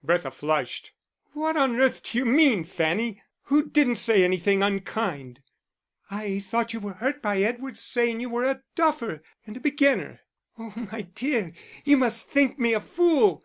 Bertha 0.00 0.30
flushed. 0.30 0.92
"What 1.32 1.56
on 1.56 1.74
earth 1.80 2.04
do 2.04 2.16
you 2.18 2.24
mean, 2.24 2.62
Fanny? 2.62 3.20
Who 3.46 3.68
didn't 3.68 3.96
say 3.96 4.22
anything 4.22 4.62
unkind?" 4.62 5.40
"I 6.08 6.38
thought 6.38 6.72
you 6.72 6.78
were 6.78 6.92
hurt 6.92 7.20
by 7.20 7.38
Edward's 7.42 7.80
saying 7.82 8.20
you 8.20 8.30
were 8.30 8.44
a 8.44 8.62
duffer 8.76 9.24
and 9.44 9.56
a 9.56 9.60
beginner." 9.60 10.20
"Oh, 10.56 10.72
my 10.92 11.02
dear, 11.16 11.50
you 11.84 11.96
must 11.96 12.30
think 12.30 12.60
me 12.60 12.74
a 12.74 12.80
fool." 12.80 13.42